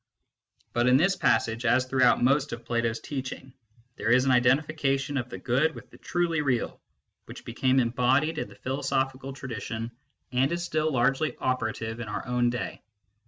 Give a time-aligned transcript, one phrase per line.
[0.73, 3.53] But in this passage, as throughout most of Plato s teaching,
[3.97, 6.81] there is an identification of the good with the truly real,
[7.25, 9.97] which became embodied in the philosophical MYSTICISM AND LOGIC 7 tradition,
[10.31, 12.81] and is still largely operative in our own day.